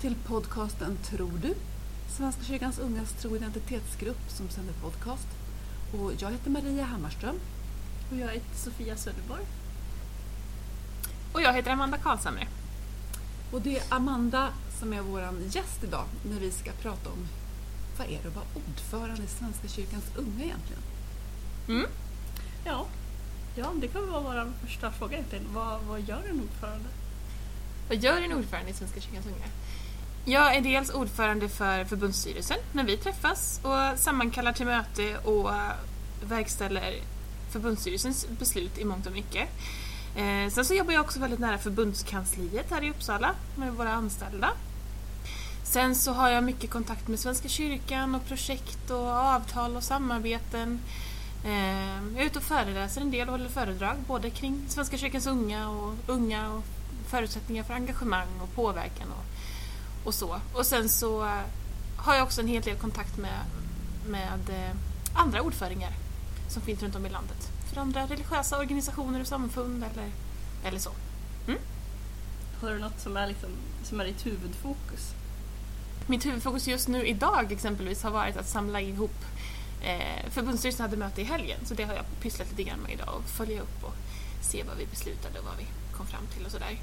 [0.00, 1.54] Till podcasten Tror du?
[2.08, 5.26] Svenska kyrkans ungas tro och identitetsgrupp som sänder podcast.
[5.92, 7.36] Och jag heter Maria Hammarström.
[8.10, 9.42] Och jag heter Sofia Söderborg.
[11.32, 12.48] Och jag heter Amanda Karlshamre.
[13.52, 17.28] Och det är Amanda som är vår gäst idag när vi ska prata om
[17.98, 20.82] vad är det att vara ordförande i Svenska kyrkans unga egentligen?
[21.68, 21.86] Mm.
[22.64, 22.86] Ja.
[23.56, 25.44] ja, det kan vara vår första fråga egentligen.
[25.54, 26.88] Vad, vad gör en ordförande?
[27.88, 29.46] Vad gör en ordförande i Svenska kyrkans unga?
[30.28, 35.50] Jag är dels ordförande för förbundsstyrelsen när vi träffas och sammankallar till möte och
[36.28, 36.94] verkställer
[37.50, 39.48] förbundsstyrelsens beslut i mångt och mycket.
[40.16, 44.50] Eh, sen så jobbar jag också väldigt nära förbundskansliet här i Uppsala med våra anställda.
[45.64, 50.80] Sen så har jag mycket kontakt med Svenska kyrkan och projekt och avtal och samarbeten.
[51.44, 55.26] Eh, jag är ute och föreläser en del och håller föredrag både kring Svenska kyrkans
[55.26, 56.64] unga och unga och
[57.06, 59.37] förutsättningar för engagemang och påverkan och,
[60.08, 60.40] och så.
[60.52, 61.42] Och sen så eh,
[61.96, 63.44] har jag också en hel del kontakt med,
[64.06, 64.76] med eh,
[65.12, 65.92] andra ordföringar
[66.48, 67.48] som finns runt om i landet.
[67.70, 70.10] För andra religiösa organisationer och samfund eller,
[70.64, 70.90] eller så.
[71.46, 71.58] Mm?
[72.60, 73.50] Har du något som är, liksom,
[73.84, 75.12] som är ditt huvudfokus?
[76.06, 79.24] Mitt huvudfokus just nu idag exempelvis har varit att samla ihop
[79.82, 83.14] eh, Förbundsstyrelsen hade möte i helgen så det har jag pysslat lite grann med idag
[83.18, 83.94] och följa upp och
[84.40, 85.66] se vad vi beslutade och vad vi
[85.96, 86.78] kom fram till och sådär.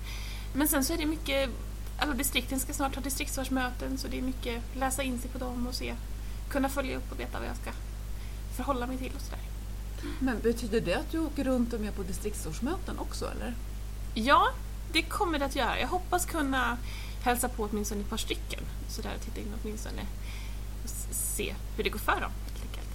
[0.54, 1.50] Men sen så är det mycket,
[1.98, 5.68] alltså distrikten ska snart ha distriktsårsmöten så det är mycket läsa in sig på dem
[5.68, 5.96] och se,
[6.50, 7.72] kunna följa upp och veta vad jag ska
[8.56, 9.40] förhålla mig till och sådär.
[10.20, 13.56] Men betyder det att du åker runt och med på distriktsårsmöten också eller?
[14.14, 14.50] Ja,
[14.92, 15.80] det kommer det att göra.
[15.80, 16.78] Jag hoppas kunna
[17.24, 18.64] hälsa på åtminstone ett par stycken.
[18.90, 20.02] Sådär titta in åtminstone
[20.84, 22.32] och se hur det går för dem.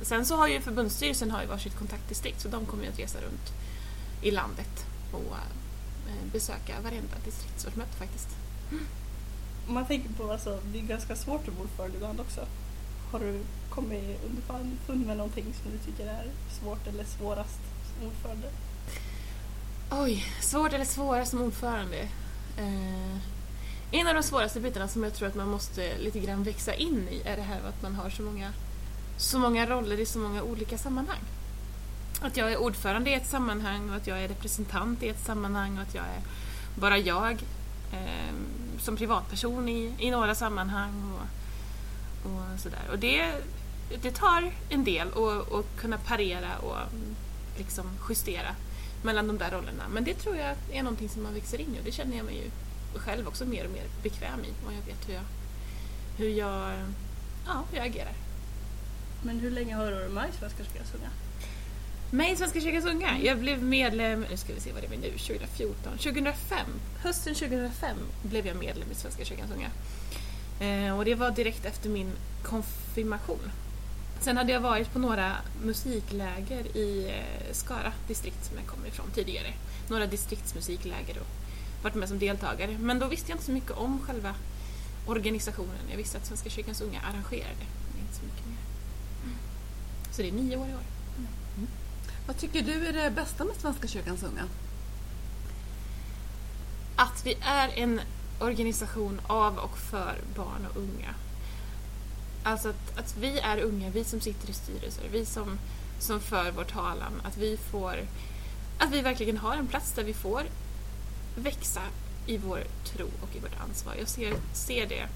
[0.02, 3.18] Sen så har ju förbundsstyrelsen har ju varsitt kontaktdistrikt så de kommer ju att resa
[3.18, 3.52] runt
[4.22, 5.36] i landet och
[6.32, 8.28] besöka varenda distriktsårsmöte faktiskt.
[9.68, 12.46] Om man tänker på alltså, det är ganska svårt att ordförande ibland också.
[13.12, 13.40] Har du
[13.70, 16.26] kommit underfund med någonting som du tycker är
[16.60, 18.48] svårt eller svårast som ordförande?
[19.90, 22.08] Oj, svårt eller svårast som ordförande?
[22.58, 23.16] Eh,
[23.92, 27.08] en av de svåraste bitarna som jag tror att man måste lite grann växa in
[27.08, 28.52] i är det här att man har så många,
[29.16, 31.20] så många roller i så många olika sammanhang.
[32.20, 35.76] Att jag är ordförande i ett sammanhang och att jag är representant i ett sammanhang
[35.76, 36.20] och att jag är
[36.74, 37.32] bara jag
[37.92, 38.34] eh,
[38.78, 42.82] som privatperson i, i några sammanhang och, och sådär.
[42.90, 43.32] Och det,
[44.02, 46.76] det tar en del att kunna parera och
[47.58, 48.54] liksom justera
[49.02, 49.84] mellan de där rollerna.
[49.90, 52.26] Men det tror jag är någonting som man växer in i och det känner jag
[52.26, 52.50] mig ju
[52.98, 55.24] själv också mer och mer bekväm i och jag vet hur jag,
[56.16, 56.72] hur jag,
[57.46, 58.14] ja, hur jag agerar.
[59.22, 60.92] Men hur länge har du varit med i Svenska kyrkans?
[62.12, 63.18] Med i Svenska kyrkans unga?
[63.22, 66.66] Jag blev medlem, nu ska vi se vad det är nu, 2014, 2005.
[67.02, 69.70] Hösten 2005 blev jag medlem i Svenska kyrkans unga.
[70.60, 72.12] Eh, och det var direkt efter min
[72.42, 73.50] konfirmation.
[74.20, 79.10] Sen hade jag varit på några musikläger i eh, Skara distrikt som jag kommer ifrån
[79.14, 79.52] tidigare.
[79.88, 81.26] Några distriktsmusikläger och
[81.82, 82.78] varit med som deltagare.
[82.80, 84.34] Men då visste jag inte så mycket om själva
[85.06, 85.84] organisationen.
[85.90, 88.58] Jag visste att Svenska kyrkans unga arrangerade, men inte så mycket mer.
[89.24, 89.36] Mm.
[90.10, 90.84] Så det är nio år i år.
[91.18, 91.68] Mm.
[92.30, 94.44] Vad tycker du är det bästa med Svenska kyrkans unga?
[96.96, 98.00] Att vi är en
[98.40, 101.14] organisation av och för barn och unga.
[102.42, 105.58] Alltså att, att vi är unga, vi som sitter i styrelser, vi som,
[105.98, 107.96] som för vår talan, att vi får
[108.78, 110.42] att vi verkligen har en plats där vi får
[111.36, 111.82] växa
[112.26, 113.94] i vår tro och i vårt ansvar.
[113.98, 115.08] Jag ser, ser det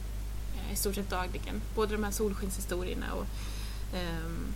[0.57, 1.63] eh, i stort sett dagligen.
[1.75, 3.27] Både de här solskenshistorierna och
[3.95, 4.55] um,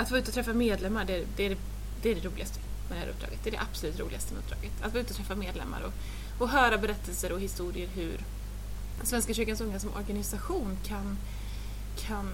[0.00, 1.56] att vara ute och träffa medlemmar, det, det, är det,
[2.02, 3.38] det är det roligaste med det här uppdraget.
[3.44, 4.72] Det är det absolut roligaste med uppdraget.
[4.82, 5.92] Att vara ute och träffa medlemmar och,
[6.42, 8.20] och höra berättelser och historier hur
[9.02, 11.18] Svenska kyrkans unga som organisation kan,
[11.98, 12.30] kan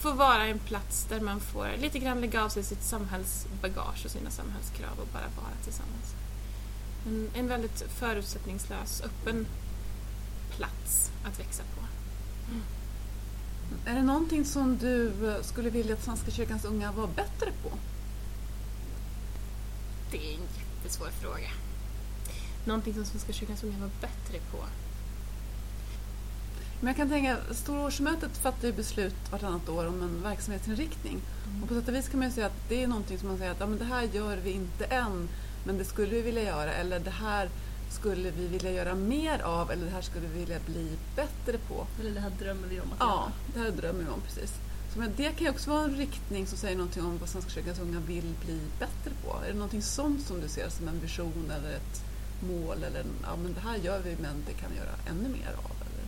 [0.00, 4.10] få vara en plats där man får lite grann lägga av sig sitt samhällsbagage och
[4.10, 6.14] sina samhällskrav och bara vara tillsammans.
[7.06, 9.46] En, en väldigt förutsättningslös, öppen
[10.56, 11.80] plats att växa på.
[12.50, 12.62] Mm.
[13.86, 15.12] Är det någonting som du
[15.42, 17.70] skulle vilja att Svenska kyrkans unga var bättre på?
[20.10, 21.50] Det är en jättesvår fråga.
[22.64, 24.58] Någonting som Svenska kyrkans unga var bättre på?
[26.80, 31.20] Men jag kan tänka, Stora årsmötet fattar ju beslut vartannat år om en verksamhetsinriktning.
[31.46, 31.62] Mm.
[31.62, 33.38] Och på sätt och vis kan man ju säga att det är någonting som man
[33.38, 35.28] säger att ja, men det här gör vi inte än,
[35.64, 36.72] men det skulle vi vilja göra.
[36.72, 37.48] Eller det här
[37.90, 41.86] skulle vi vilja göra mer av eller det här skulle vi vilja bli bättre på.
[42.00, 43.16] Eller det här drömmer vi om att ja, göra.
[43.16, 44.52] Ja, det här drömmer vi om precis.
[44.92, 47.50] Så men det kan ju också vara en riktning som säger någonting om vad Svenska
[47.50, 49.36] kyrkans unga vill bli bättre på.
[49.44, 52.02] Är det någonting sånt som du ser som en vision eller ett
[52.40, 55.48] mål eller ja, men det här gör vi men det kan vi göra ännu mer
[55.48, 55.76] av?
[55.80, 56.04] Eller?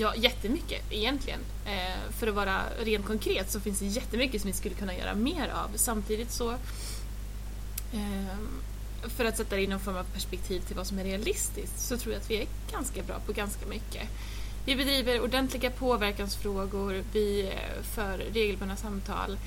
[0.00, 1.40] Ja, jättemycket egentligen.
[1.66, 5.14] Eh, för att vara rent konkret så finns det jättemycket som vi skulle kunna göra
[5.14, 5.70] mer av.
[5.74, 6.50] Samtidigt så
[7.92, 8.38] eh,
[9.08, 11.98] för att sätta det i någon form av perspektiv till vad som är realistiskt så
[11.98, 14.08] tror jag att vi är ganska bra på ganska mycket.
[14.64, 19.38] Vi bedriver ordentliga påverkansfrågor, vi eh, för regelbundna samtal.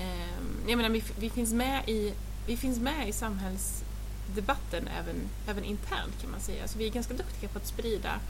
[0.00, 2.12] Ehm, jag menar, vi, vi, finns med i,
[2.46, 5.16] vi finns med i samhällsdebatten även,
[5.48, 6.68] även internt kan man säga.
[6.68, 8.20] Så vi är ganska duktiga på att sprida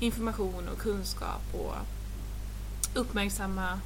[0.00, 1.74] information och kunskap och
[2.94, 3.80] uppmärksamma,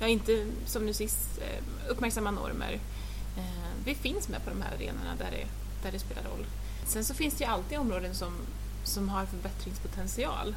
[0.00, 2.80] ja inte som nu sist, eh, uppmärksamma normer.
[3.38, 5.46] Ehm, vi finns med på de här arenorna där det,
[5.82, 6.46] där det spelar roll.
[6.86, 8.32] Sen så finns det ju alltid områden som,
[8.84, 10.54] som har förbättringspotential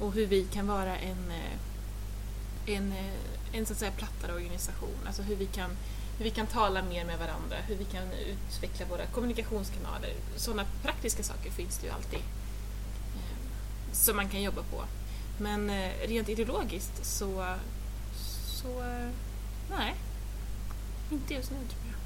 [0.00, 3.12] och hur vi kan vara en, eh, en, eh,
[3.52, 4.98] en så att säga plattare organisation.
[5.06, 5.70] Alltså hur vi, kan,
[6.18, 10.12] hur vi kan tala mer med varandra, hur vi kan utveckla våra kommunikationskanaler.
[10.36, 14.84] Sådana praktiska saker finns det ju alltid eh, som man kan jobba på.
[15.40, 15.70] Men
[16.06, 17.54] rent ideologiskt så,
[18.46, 18.82] så
[19.70, 19.94] nej,
[21.10, 21.97] inte just nu tror jag.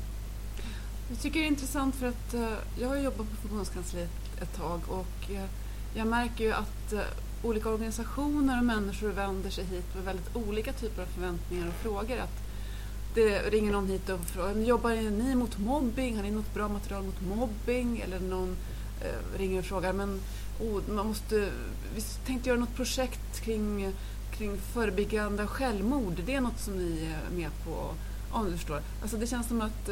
[1.08, 4.10] Jag tycker det är intressant för att eh, jag har jobbat på förbundskansliet
[4.42, 5.44] ett tag och eh,
[5.94, 7.00] jag märker ju att eh,
[7.42, 12.18] olika organisationer och människor vänder sig hit med väldigt olika typer av förväntningar och frågor.
[12.18, 12.42] Att
[13.14, 16.16] det ringer någon hit och frågar, jobbar ni mot mobbing?
[16.16, 18.00] Har ni något bra material mot mobbing?
[18.00, 18.56] Eller någon
[19.36, 20.20] ringer och frågar, men
[20.60, 21.50] oh, man måste,
[21.94, 23.92] vi tänkte göra något projekt kring,
[24.30, 26.22] kring förebyggande av självmord.
[26.26, 27.94] Det är något som ni är med på?
[28.30, 28.80] Om du förstår.
[29.02, 29.88] Alltså det känns som att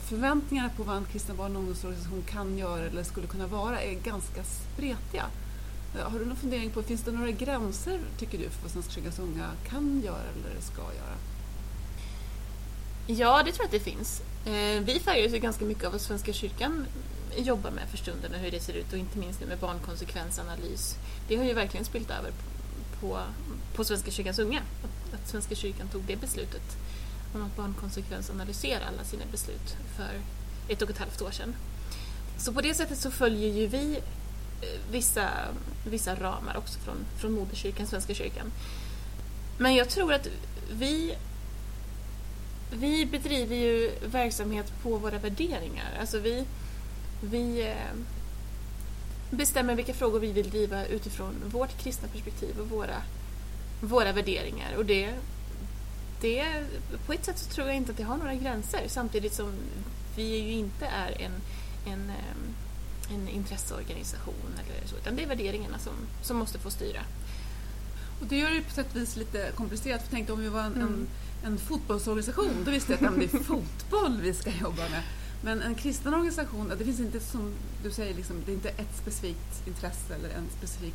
[0.00, 3.94] förväntningarna på vad en kristen barn och ungdomsorganisation kan göra eller skulle kunna vara är
[3.94, 5.24] ganska spretiga.
[5.96, 8.92] Eh, har du någon fundering på, finns det några gränser tycker du för vad Svenska
[8.92, 11.16] kyrkans unga kan göra eller ska göra?
[13.06, 14.22] Ja, det tror jag att det finns.
[14.46, 16.86] Eh, vi färgas ju ganska mycket av vad Svenska kyrkan
[17.36, 20.96] jobbar med för stunden och hur det ser ut och inte minst nu med barnkonsekvensanalys.
[21.28, 22.30] Det har ju verkligen spilt över
[23.00, 23.18] på,
[23.74, 24.60] på Svenska kyrkans unga.
[24.60, 26.76] Att, att Svenska kyrkan tog det beslutet
[27.34, 30.20] om att barnkonsekvensanalysera alla sina beslut för
[30.68, 31.54] ett och ett halvt år sedan.
[32.38, 33.96] Så på det sättet så följer ju vi
[34.60, 35.30] eh, vissa,
[35.84, 38.52] vissa ramar också från, från moderkyrkan, Svenska kyrkan.
[39.58, 40.28] Men jag tror att
[40.72, 41.14] vi
[42.76, 45.96] vi bedriver ju verksamhet på våra värderingar.
[46.00, 46.44] Alltså vi,
[47.20, 47.96] vi eh,
[49.30, 53.02] bestämmer vilka frågor vi vill driva utifrån vårt kristna perspektiv och våra,
[53.80, 54.76] våra värderingar.
[54.76, 55.14] Och det,
[56.24, 56.64] det,
[57.06, 59.52] på ett sätt så tror jag inte att det har några gränser samtidigt som
[60.16, 61.32] vi ju inte är en,
[61.86, 62.54] en eh,
[63.10, 65.92] en intresseorganisation eller så, utan det är värderingarna som,
[66.22, 67.00] som måste få styra.
[68.20, 70.60] Och det gör det på sätt och vis lite komplicerat, för tänk om vi var
[70.60, 70.82] en, mm.
[70.82, 71.06] en,
[71.44, 75.02] en, fotbollsorganisation, då visste jag att det är fotboll vi ska jobba med.
[75.42, 78.96] Men en kristen organisation, det finns inte som du säger, liksom, det är inte ett
[79.02, 80.94] specifikt intresse eller en specifik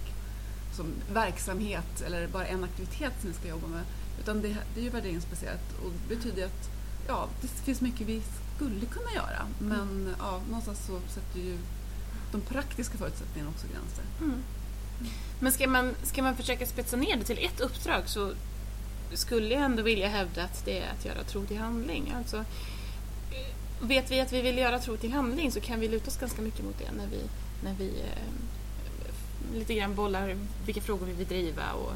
[0.75, 3.83] som verksamhet eller bara en aktivitet som vi ska jobba med.
[4.19, 6.69] Utan det, det är ju värderingsbaserat och det betyder att
[7.07, 8.21] ja, det finns mycket vi
[8.55, 10.15] skulle kunna göra men mm.
[10.19, 11.57] ja, någonstans så sätter ju
[12.31, 14.03] de praktiska förutsättningarna också gränser.
[14.21, 14.43] Mm.
[15.39, 18.33] Men ska man, ska man försöka spetsa ner det till ett uppdrag så
[19.13, 22.13] skulle jag ändå vilja hävda att det är att göra tro till handling.
[22.17, 22.45] Alltså,
[23.81, 26.41] vet vi att vi vill göra tro till handling så kan vi luta oss ganska
[26.41, 27.21] mycket mot det när vi,
[27.63, 31.71] när vi eh, lite grann bollar vilka frågor vi vill driva.
[31.71, 31.93] Och,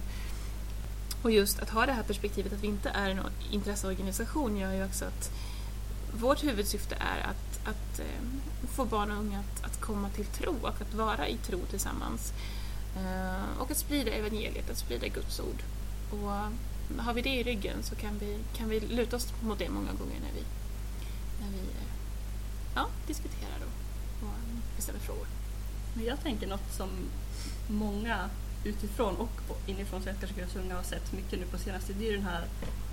[1.24, 3.20] och just att ha det här perspektivet att vi inte är en
[3.52, 5.32] intresseorganisation gör ju också att
[6.14, 8.28] vårt huvudsyfte är att, att eh,
[8.68, 12.34] få barn och unga att, att, komma till tro och att vara i tro tillsammans.
[12.98, 15.64] Eh, och att sprida evangeliet, att sprida Guds ord.
[16.12, 16.32] Och
[17.04, 19.92] har vi det i ryggen så kan vi, kan vi luta oss mot det många
[19.92, 20.44] gånger när vi,
[21.42, 21.88] när vi eh,
[22.76, 24.28] ja, diskuterar och
[24.76, 25.28] bestämmer frågor.
[25.94, 26.90] Men jag tänker något som
[27.68, 28.30] många
[28.64, 32.26] utifrån och inifrån Svenska kyrkans unga har sett mycket nu på senaste, det är den
[32.26, 32.44] här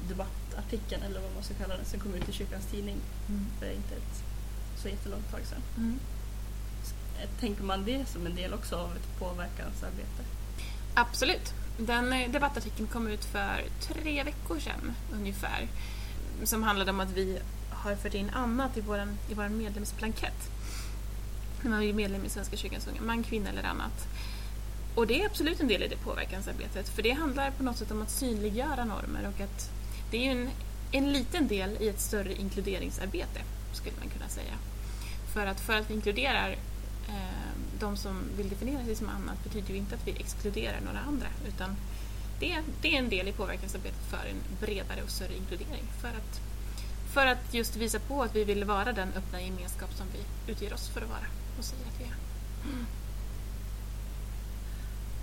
[0.08, 2.96] debattartikeln eller vad man ska kalla den som kom ut i kyrkans tidning
[3.28, 3.46] mm.
[3.58, 4.24] för inte ett
[4.82, 5.62] så jättelångt tag sedan.
[5.76, 5.98] Mm.
[7.40, 10.22] Tänker man det som en del också av ett påverkansarbete?
[10.94, 11.54] Absolut.
[11.78, 15.68] Den eh, debattartikeln kom ut för tre veckor sedan ungefär.
[16.44, 17.38] Som handlade om att vi
[17.70, 20.50] har fört in annat i vår i våran medlemsblankett.
[21.62, 24.08] När man är medlem i Svenska kyrkans unga, man, kvinna eller annat.
[25.00, 27.90] Och det är absolut en del i det påverkansarbetet för det handlar på något sätt
[27.90, 29.70] om att synliggöra normer och att
[30.10, 30.50] det är en,
[30.92, 33.40] en liten del i ett större inkluderingsarbete
[33.72, 34.54] skulle man kunna säga.
[35.32, 36.50] För att, för att vi inkluderar
[37.08, 40.98] eh, de som vill definiera sig som annat betyder ju inte att vi exkluderar några
[40.98, 41.76] andra utan
[42.40, 45.84] det, det är en del i påverkansarbetet för en bredare och större inkludering.
[46.00, 46.40] För att,
[47.12, 50.74] för att just visa på att vi vill vara den öppna gemenskap som vi utger
[50.74, 51.26] oss för att vara
[51.58, 52.14] och säger att vi är.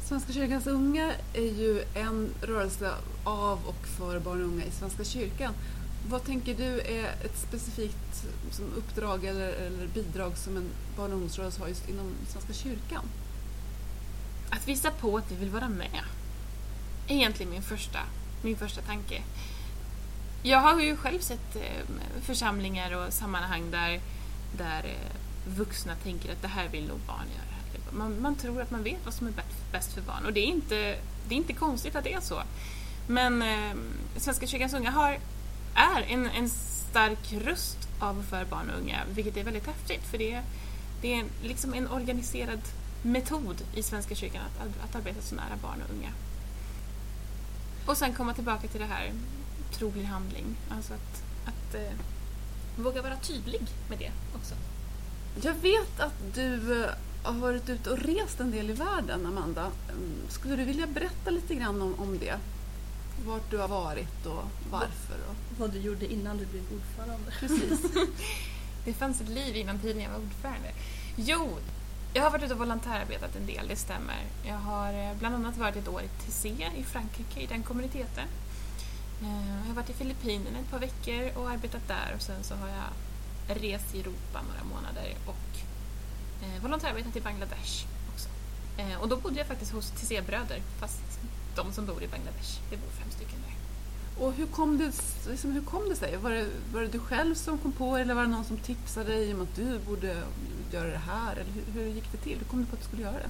[0.07, 5.03] Svenska kyrkans unga är ju en rörelse av och för barn och unga i Svenska
[5.03, 5.53] kyrkan.
[6.09, 11.13] Vad tänker du är ett specifikt som uppdrag eller, eller bidrag som en barn och
[11.13, 13.03] ungdomsrörelse har just inom Svenska kyrkan?
[14.49, 16.03] Att visa på att vi vill vara med.
[17.07, 17.99] Är egentligen min första,
[18.41, 19.21] min första tanke.
[20.43, 21.85] Jag har ju själv sett eh,
[22.21, 24.01] församlingar och sammanhang där,
[24.57, 27.46] där eh, vuxna tänker att det här vill nog barn göra.
[27.91, 29.33] Man, man tror att man vet vad som är
[29.71, 30.95] bäst för barn och det är inte,
[31.27, 32.41] det är inte konstigt att det är så.
[33.07, 33.75] Men eh,
[34.17, 35.19] Svenska kyrkans unga har,
[35.75, 40.03] är en, en stark röst av och för barn och unga, vilket är väldigt häftigt
[40.03, 40.41] för det,
[41.01, 42.61] det är liksom en organiserad
[43.01, 46.09] metod i Svenska kyrkan att, att arbeta så nära barn och unga.
[47.85, 49.11] Och sen komma tillbaka till det här
[49.71, 51.93] trolig handling, alltså att, att eh,
[52.75, 54.55] våga vara tydlig med det också.
[55.41, 56.89] Jag vet att du eh,
[57.23, 59.71] har varit ute och rest en del i världen, Amanda.
[59.89, 62.39] Mm, skulle du vilja berätta lite grann om, om det?
[63.25, 65.17] Vart du har varit och varför?
[65.29, 65.35] Och...
[65.59, 67.31] Vad du gjorde innan du blev ordförande.
[67.39, 67.91] Precis.
[68.85, 70.71] det fanns ett liv innan tiden jag var ordförande.
[71.15, 71.57] Jo,
[72.13, 74.25] jag har varit ute och volontärarbetat en del, det stämmer.
[74.45, 78.27] Jag har eh, bland annat varit ett år i Tessé i Frankrike, i den kommuniteten.
[79.21, 82.55] Eh, jag har varit i Filippinerna ett par veckor och arbetat där och sen så
[82.55, 85.66] har jag rest i Europa några månader och
[86.41, 88.29] eh, volontärarbetat i Bangladesh också.
[88.77, 91.01] Eh, och då bodde jag faktiskt hos Tessé-bröder, fast
[91.55, 93.57] de som bor i Bangladesh, det bor fem stycken där.
[94.25, 94.91] Och hur kom det,
[95.29, 96.17] liksom, hur kom det sig?
[96.17, 99.11] Var det, var det du själv som kom på eller var det någon som tipsade
[99.11, 100.23] dig om att du borde
[100.71, 101.31] göra det här?
[101.31, 102.37] Eller hur, hur gick det till?
[102.37, 103.29] Hur kom du på att du skulle göra det?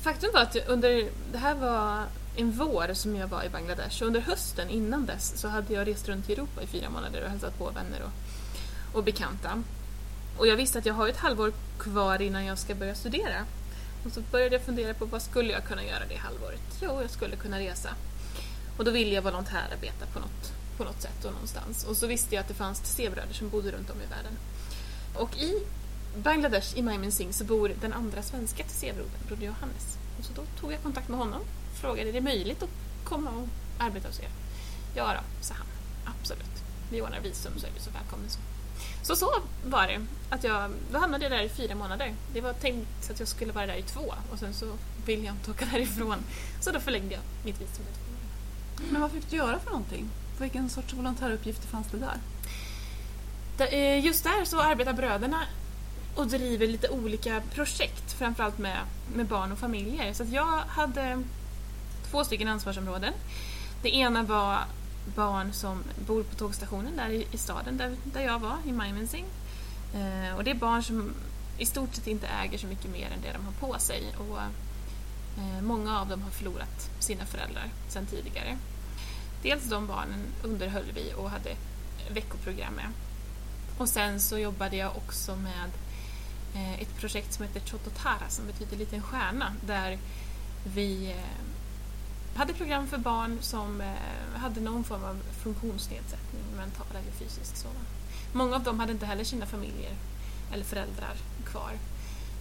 [0.00, 2.04] Faktum var att under, det här var
[2.36, 5.86] en vår som jag var i Bangladesh och under hösten innan dess så hade jag
[5.86, 8.12] rest runt i Europa i fyra månader och hälsat på vänner och,
[8.98, 9.62] och bekanta.
[10.38, 13.44] Och jag visste att jag har ett halvår kvar innan jag ska börja studera.
[14.04, 16.78] Och så började jag fundera på vad skulle jag kunna göra det halvåret?
[16.82, 17.88] Jo, jag skulle kunna resa.
[18.76, 21.84] Och då ville jag volontärarbeta på något, på något sätt och någonstans.
[21.84, 24.32] Och så visste jag att det fanns TC-bröder som bodde runt om i världen.
[25.14, 25.62] Och i
[26.16, 29.98] Bangladesh, i Mymensingh, så bor den andra svenska TC-brodern, broder Johannes.
[30.18, 32.70] Och så då tog jag kontakt med honom och frågade, är det möjligt att
[33.04, 34.30] komma och arbeta hos er?
[34.94, 35.66] Ja då, sa han.
[36.20, 36.62] Absolut.
[36.90, 38.30] Vi ordnar visum så är du så välkommen.
[38.30, 38.38] Så.
[39.02, 39.32] Så så
[39.64, 40.00] var det.
[40.30, 42.14] Att jag, då hamnade jag där i fyra månader.
[42.32, 44.72] Det var tänkt att jag skulle vara där i två och sen så
[45.06, 46.18] ville jag inte åka därifrån.
[46.60, 48.92] Så då förlängde jag mitt visum med två månader.
[48.92, 50.10] Men vad fick du göra för någonting?
[50.40, 52.18] Vilken sorts volontäruppgifter fanns det där?
[53.66, 55.40] Eh, just där så arbetar bröderna
[56.14, 58.78] och driver lite olika projekt, framförallt med,
[59.14, 60.12] med barn och familjer.
[60.12, 61.22] Så jag hade
[62.10, 63.12] två stycken ansvarsområden.
[63.82, 64.58] Det ena var
[65.14, 69.28] barn som bor på tågstationen där i, i staden där, där jag var, i Mymensingh.
[69.94, 71.14] Eh, och det är barn som
[71.58, 74.02] i stort sett inte äger så mycket mer än det de har på sig.
[74.18, 78.58] Och, eh, många av dem har förlorat sina föräldrar sedan tidigare.
[79.42, 81.56] Dels de barnen underhöll vi och hade
[82.10, 82.88] veckoprogram med.
[83.78, 85.70] Och sen så jobbade jag också med
[86.54, 89.98] eh, ett projekt som heter Chototara som betyder liten stjärna där
[90.64, 91.57] vi eh,
[92.38, 97.86] hade program för barn som eh, hade någon form av funktionsnedsättning, mental eller fysisk sådan.
[98.32, 99.92] Många av dem hade inte heller sina familjer
[100.52, 101.14] eller föräldrar
[101.44, 101.72] kvar.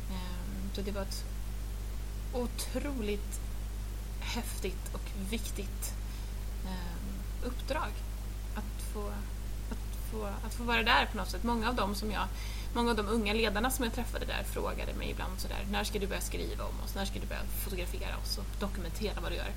[0.09, 1.25] Eh, så det var ett
[2.33, 3.41] otroligt
[4.19, 5.93] häftigt och viktigt
[6.65, 7.91] eh, uppdrag
[8.55, 9.07] att få,
[9.71, 11.43] att, få, att få vara där på något sätt.
[11.43, 12.27] Många av dem som jag
[12.73, 15.99] Många av de unga ledarna som jag träffade där frågade mig ibland sådär, när ska
[15.99, 16.95] du börja skriva om oss?
[16.95, 19.51] När ska du börja fotografera oss och dokumentera vad du gör?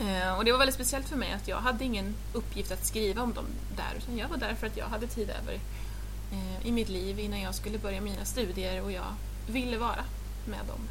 [0.00, 3.22] Eh, och det var väldigt speciellt för mig att jag hade ingen uppgift att skriva
[3.22, 3.46] om dem
[3.76, 5.54] där, utan jag var där för att jag hade tid över
[6.32, 9.14] eh, i mitt liv innan jag skulle börja mina studier och jag
[9.46, 10.04] ville vara
[10.46, 10.88] med dem.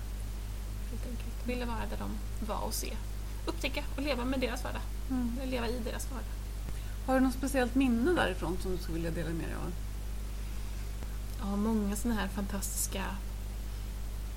[0.90, 1.48] Helt enkelt.
[1.48, 2.10] Ville vara där de
[2.46, 2.94] var och se,
[3.46, 4.82] upptäcka och leva med deras vardag.
[5.10, 5.40] Mm.
[5.46, 6.34] Leva i deras vardag.
[7.06, 9.72] Har du något speciellt minne därifrån som du skulle vilja dela med dig av?
[11.42, 13.04] Ja, många sådana här fantastiska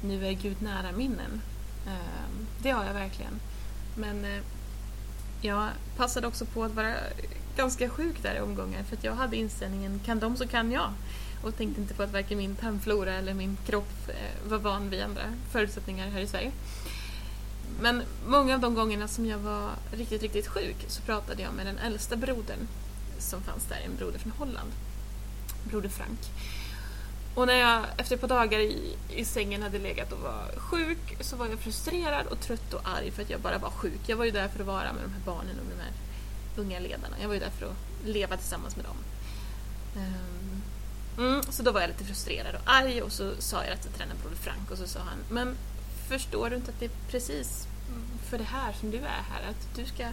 [0.02, 1.40] nu är Gud nära-minnen.
[1.86, 3.40] Ehm, det har jag verkligen.
[3.96, 4.42] Men eh,
[5.40, 6.94] jag passade också på att vara
[7.56, 10.92] ganska sjuk där i omgångar för att jag hade inställningen kan de så kan jag.
[11.42, 15.02] Och tänkte inte på att varken min tarmflora eller min kropp eh, var van vid
[15.02, 16.52] andra förutsättningar här i Sverige.
[17.80, 21.66] Men många av de gångerna som jag var riktigt, riktigt sjuk så pratade jag med
[21.66, 22.68] den äldsta brodern
[23.18, 24.72] som fanns där, en broder från Holland.
[25.64, 26.18] Broder Frank.
[27.34, 31.16] Och när jag efter ett par dagar i, i sängen hade legat och var sjuk
[31.20, 34.00] så var jag frustrerad och trött och arg för att jag bara var sjuk.
[34.06, 35.92] Jag var ju där för att vara med de här barnen och de här
[36.56, 37.16] unga ledarna.
[37.20, 38.96] Jag var ju där för att leva tillsammans med dem.
[39.96, 40.62] Um,
[41.18, 43.90] Mm, så då var jag lite frustrerad och arg och så sa jag det till
[43.90, 45.56] tränaren Broder Frank och så sa han Men
[46.08, 47.66] förstår du inte att det är precis
[48.30, 49.50] för det här som du är här?
[49.50, 50.08] Att du ska,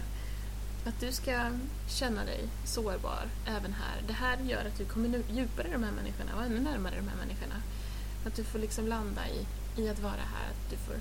[0.86, 1.50] att du ska
[1.88, 4.02] känna dig sårbar även här.
[4.06, 7.08] Det här gör att du kommer djupare i de här människorna och ännu närmare de
[7.08, 7.62] här människorna.
[8.26, 9.46] Att du får liksom landa i,
[9.82, 10.50] i att vara här.
[10.50, 10.94] Att du får,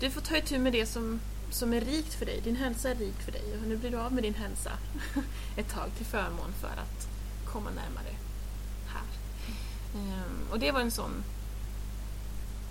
[0.00, 2.40] du får ta itu med det som, som är rikt för dig.
[2.44, 4.72] Din hälsa är rik för dig och nu blir du av med din hälsa
[5.56, 7.08] ett tag till förmån för att
[7.44, 8.14] komma närmare
[8.86, 9.02] här.
[9.94, 11.24] Um, och det var en sån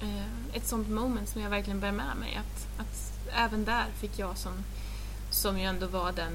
[0.01, 2.35] ehm, ett sånt moment som jag verkligen bär med mig.
[2.35, 4.53] Att, att även där fick jag som,
[5.37, 6.33] som ju ändå var den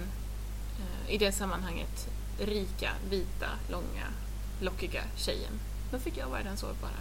[0.80, 4.06] eh, i det sammanhanget rika, vita, långa,
[4.60, 5.52] lockiga tjejen.
[5.90, 7.00] Då fick jag vara den sårbara.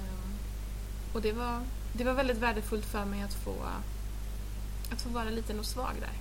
[0.00, 0.32] Um,
[1.12, 1.60] och det var,
[1.92, 3.54] det var väldigt värdefullt för mig att få,
[4.92, 6.12] att få vara liten och svag där.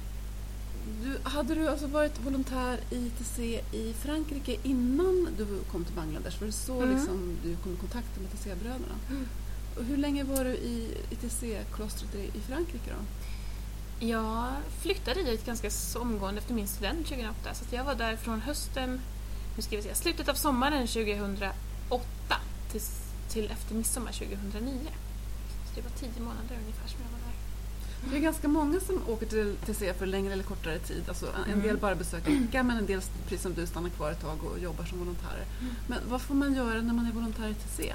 [1.03, 3.39] Du, hade du alltså varit volontär i ITC
[3.71, 6.39] i Frankrike innan du kom till Bangladesh?
[6.39, 6.95] Var det så Mm.
[6.95, 8.95] liksom, du kom i kontakt med ITC-bröderna?
[9.77, 13.05] Och hur länge var du i ITC-klostret i Frankrike då?
[13.99, 14.47] Jag
[14.81, 15.69] flyttade dit ganska
[15.99, 19.01] omgående efter min student 2008 så jag var där från hösten,
[19.55, 22.35] nu ska vi se, slutet av sommaren 2008
[22.71, 22.81] till,
[23.29, 24.79] till efter midsommar 2009.
[25.69, 27.33] Så det var tio månader ungefär som jag var där.
[28.11, 31.03] Det är ganska många som åker till ITC för längre eller kortare tid.
[31.07, 31.61] Alltså, en Mm.
[31.67, 34.59] del bara besöker vecka men en del, precis som du, stannar kvar ett tag och
[34.59, 35.45] jobbar som volontärer.
[35.61, 35.75] Mm.
[35.87, 37.93] Men vad får man göra när man är volontär i ITC?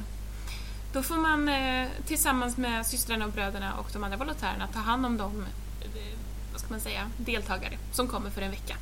[0.92, 5.06] Då får man eh, tillsammans med systrarna och bröderna och de andra volontärerna ta hand
[5.06, 5.46] om de eh,
[5.94, 6.18] Eh,
[6.52, 8.76] vad ska man säga, deltagare som kommer för en vecka.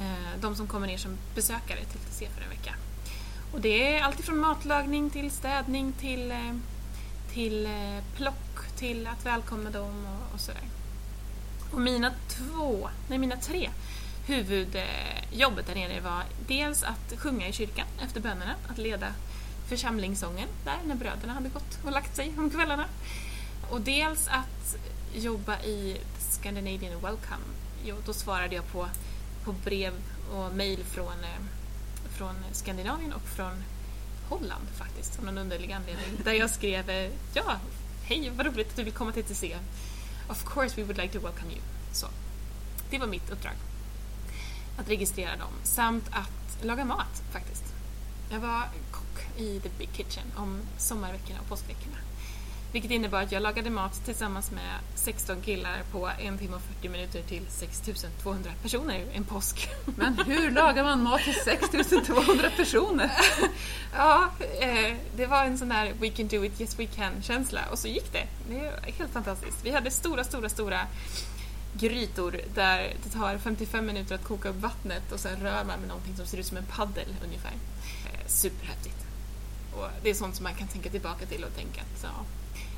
[0.00, 2.74] Eh, de som kommer ner som besökare till TC för en vecka.
[3.52, 6.54] Och det är alltifrån matlagning till städning till, eh,
[7.32, 7.68] till
[8.16, 10.64] plock till att välkomna dem och, och sådär.
[11.72, 13.70] Och mina två, nej mina tre
[14.26, 19.06] huvudjobbet där nere var dels att sjunga i kyrkan efter bönerna, att leda
[19.68, 22.84] församlingssången där när bröderna hade gått och lagt sig om kvällarna.
[23.70, 24.76] Och dels att
[25.16, 27.44] jobba i Scandinavian Welcome.
[27.84, 28.88] Jo, då svarade jag på,
[29.44, 29.92] på brev
[30.32, 31.40] och mejl från, eh,
[32.16, 33.64] från Skandinavien och från
[34.28, 36.20] Holland faktiskt, av någon underlig anledning.
[36.24, 37.56] Där jag skrev eh, ja,
[38.02, 39.56] hej vad roligt att du vill komma till TC.
[40.28, 41.60] Of course we would like to welcome you.
[41.92, 42.06] Så,
[42.90, 43.54] det var mitt uppdrag.
[44.78, 47.64] Att registrera dem samt att laga mat faktiskt.
[48.30, 51.96] Jag var kock i The Big Kitchen om sommarveckorna och påskveckorna.
[52.76, 56.88] Vilket innebar att jag lagade mat tillsammans med 16 killar på en timme och 40
[56.88, 59.68] minuter till 6200 personer en påsk.
[59.84, 63.10] Men hur lagar man mat till 6200 personer?
[63.96, 67.60] Ja, eh, det var en sån där we can do it, yes we can känsla
[67.70, 68.26] och så gick det.
[68.48, 69.58] Det är helt fantastiskt.
[69.64, 70.80] Vi hade stora, stora, stora
[71.78, 75.88] grytor där det tar 55 minuter att koka upp vattnet och sen rör man med
[75.88, 77.52] någonting som ser ut som en paddel ungefär.
[78.04, 79.06] Eh, superhäftigt.
[79.76, 82.24] Och det är sånt som man kan tänka tillbaka till och tänka att ja,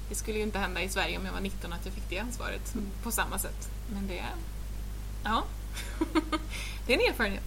[0.08, 2.18] det skulle ju inte hända i Sverige om jag var 19 att jag fick det
[2.18, 3.70] ansvaret på samma sätt.
[3.92, 4.24] Men det,
[5.24, 5.44] ja,
[6.86, 7.44] det är en erfarenhet.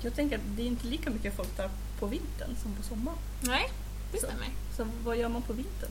[0.00, 3.18] Jag tänker att det är inte lika mycket folk där på vintern som på sommaren.
[3.40, 3.70] Nej,
[4.12, 4.48] det stämmer.
[4.76, 5.90] Så vad gör man på vintern?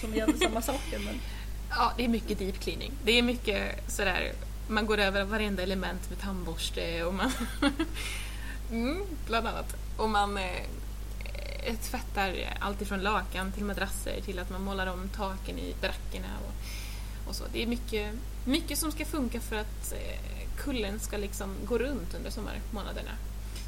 [0.00, 1.14] Som gör samma saker men
[1.70, 2.92] Ja, det är mycket deep cleaning.
[3.04, 4.32] Det är mycket sådär,
[4.68, 7.32] man går över varenda element med tandborste och man...
[8.70, 9.76] mm, bland annat.
[9.96, 10.62] Och man eh,
[11.80, 16.54] tvättar allt ifrån lakan till madrasser till att man målar om taken i barackerna och,
[17.28, 17.44] och så.
[17.52, 20.20] Det är mycket, mycket som ska funka för att eh,
[20.56, 23.10] kullen ska liksom gå runt under sommarmånaderna.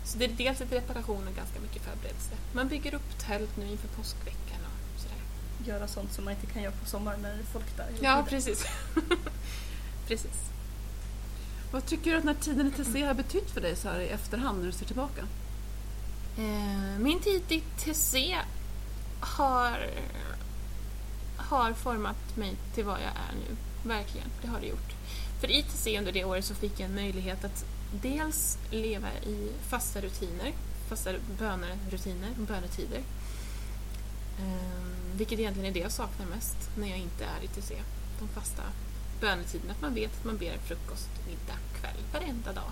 [0.05, 2.31] Så det är dels lite reparation och ganska mycket förberedelse.
[2.53, 4.61] Man bygger upp tält nu inför påskveckan
[4.95, 5.17] och sådär.
[5.73, 7.89] göra sånt som man inte kan göra på sommaren när det är folk där.
[8.01, 8.67] Ja, precis.
[10.07, 10.53] precis.
[11.73, 14.01] Vad tycker du att den här tiden i TC har betytt för dig så här
[14.01, 15.27] i efterhand när du ser tillbaka?
[16.37, 18.39] Eh, min tid i TC
[19.21, 19.91] har,
[21.37, 23.57] har format mig till vad jag är nu.
[23.89, 24.93] Verkligen, det har det gjort.
[25.41, 27.65] För i TC under det året så fick jag en möjlighet att
[28.03, 30.53] dels leva i fasta rutiner,
[30.89, 33.03] fasta bönerutiner och bönetider.
[34.41, 37.75] Ehm, vilket egentligen är det jag saknar mest när jag inte är i TC.
[38.19, 38.63] De fasta
[39.21, 42.71] bönetiderna, att man vet att man ber frukost, middag, kväll varenda dag.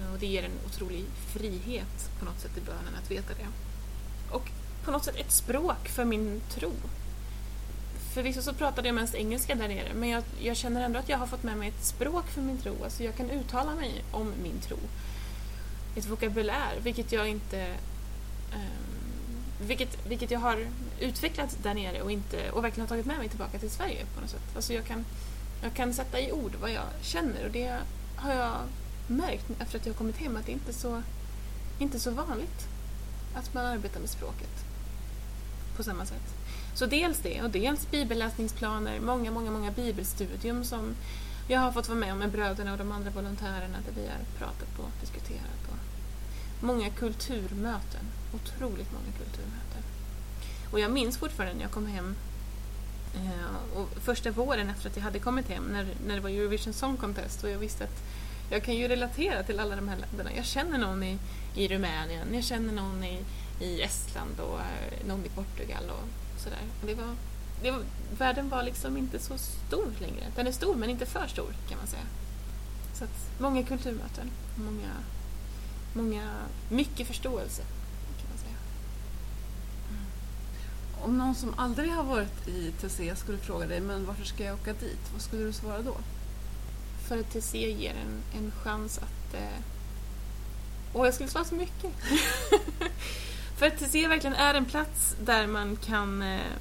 [0.00, 3.46] Eh, och det ger en otrolig frihet på något sätt i bönen att veta det.
[4.30, 4.50] Och
[4.84, 6.72] på något sätt ett språk för min tro.
[8.14, 11.18] Förvisso så pratade jag mest engelska där nere men jag, jag känner ändå att jag
[11.18, 12.84] har fått med mig ett språk för min tro.
[12.84, 14.78] Alltså jag kan uttala mig om min tro.
[15.96, 17.76] Ett vokabulär, vilket jag inte...
[18.54, 18.92] Um,
[19.66, 20.66] vilket, vilket jag har
[21.00, 24.20] utvecklat där nere och, inte, och verkligen har tagit med mig tillbaka till Sverige på
[24.20, 24.56] något sätt.
[24.56, 25.04] Alltså jag kan,
[25.62, 27.78] jag kan sätta i ord vad jag känner och det
[28.16, 28.56] har jag
[29.06, 31.02] märkt efter att jag har kommit hem att det inte är så,
[31.78, 32.68] inte så vanligt
[33.34, 34.64] att man arbetar med språket
[35.76, 36.34] på samma sätt.
[36.74, 40.94] Så dels det och dels bibelläsningsplaner, många, många, många bibelstudium som
[41.48, 44.38] jag har fått vara med om med bröderna och de andra volontärerna där vi har
[44.38, 45.68] pratat och diskuterat.
[45.68, 45.76] Och
[46.64, 49.82] många kulturmöten, otroligt många kulturmöten.
[50.72, 52.14] Och jag minns fortfarande när jag kom hem
[53.14, 56.72] eh, och första våren efter att jag hade kommit hem när, när det var Eurovision
[56.72, 58.02] Song Contest och jag visste att
[58.50, 60.30] jag kan ju relatera till alla de här länderna.
[60.36, 61.18] Jag känner någon i,
[61.54, 63.24] i Rumänien, jag känner någon i,
[63.60, 66.62] i Estland och eh, någon i Portugal och sådär.
[66.80, 67.14] Och det var,
[67.62, 67.82] det var,
[68.18, 70.24] världen var liksom inte så stor längre.
[70.36, 72.06] Den är stor men inte för stor kan man säga.
[72.94, 74.90] Så att många kulturmöten, många,
[75.94, 76.30] många,
[76.68, 77.62] mycket förståelse
[78.18, 78.56] kan man säga.
[79.90, 80.04] Mm.
[81.02, 84.54] Om någon som aldrig har varit i TC skulle fråga dig, men varför ska jag
[84.54, 85.12] åka dit?
[85.12, 85.96] Vad skulle du svara då?
[87.12, 89.34] För att TC ger en, en chans att...
[89.34, 89.58] Eh...
[90.92, 91.90] Åh, jag skulle svara så mycket!
[93.56, 96.52] För att TC verkligen är en plats där man kan eh,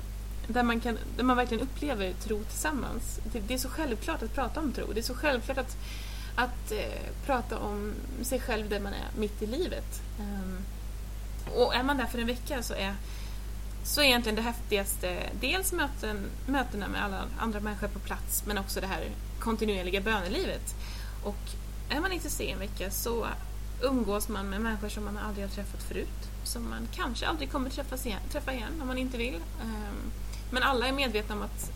[0.48, 3.20] där man, kan, där man verkligen upplever tro tillsammans.
[3.24, 4.94] Det, det, är så självklart att prata om tro.
[4.94, 5.78] Det är så självklart att,
[6.36, 10.02] att eh, prata om sig själv där man är mitt i livet.
[10.20, 10.58] Um,
[11.56, 12.96] och är man där för en vecka så är,
[13.84, 18.58] så är egentligen det häftigaste dels möten, mötena med alla andra människor på plats men
[18.58, 20.76] också det här kontinuerliga bönelivet.
[21.24, 21.38] Och
[21.90, 23.28] är man inte se en vecka så
[23.82, 26.30] umgås man med människor som man aldrig har träffat förut.
[26.44, 29.36] Som man kanske aldrig kommer träffas igen, träffa igen om man inte vill.
[29.36, 30.12] Ehm,
[30.52, 31.72] men alla är medvetna om att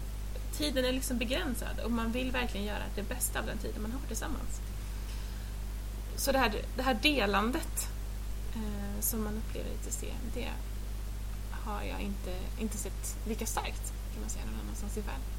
[0.58, 3.92] tiden är liksom begränsad och man vill verkligen göra det bästa av den tiden man
[3.92, 4.62] har tillsammans.
[6.16, 7.90] Så det här, det här delandet
[8.54, 10.50] eh, som man upplever i TC, det
[11.66, 15.30] har jag inte, inte sett lika starkt kan man säga någon annanstans i världen.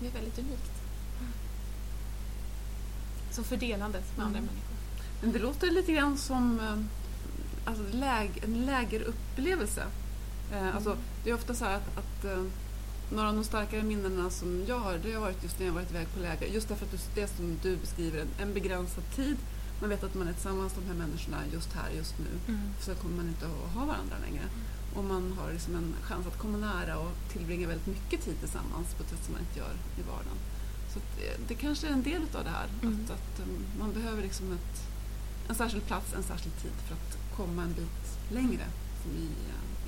[0.00, 0.72] Det är väldigt unikt.
[1.20, 1.32] Mm.
[3.30, 4.26] Så fördelandet med mm.
[4.26, 4.76] andra människor.
[5.20, 6.78] Men det låter lite grann som eh,
[7.64, 9.84] alltså, läg, en lägerupplevelse.
[10.52, 10.74] Eh, mm.
[10.74, 12.44] Alltså, det är ofta så att, att eh,
[13.12, 15.90] några av de starkare minnena som jag har, det har varit just när jag varit
[15.90, 16.46] iväg på läger.
[16.46, 19.36] Just därför att det som du beskriver, en, en begränsad tid.
[19.80, 22.52] Man vet att man är tillsammans, de här människorna, just här, just nu.
[22.52, 22.60] Mm.
[22.80, 24.42] Så kommer man inte att ha varandra längre.
[24.42, 24.77] Mm.
[24.94, 28.94] Och man har liksom en chans att komma nära och tillbringa väldigt mycket tid tillsammans
[28.94, 30.38] på ett sätt som man inte gör i vardagen.
[30.94, 32.68] Så det, det kanske är en del av det här.
[32.82, 33.04] Mm.
[33.04, 34.82] Att, att um, man behöver liksom ett,
[35.48, 38.64] en särskild plats, en särskild tid för att komma en bit längre
[39.16, 39.28] i,